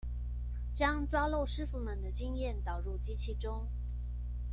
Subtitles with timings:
[0.73, 3.69] 將抓漏師傅們的經驗導入機器中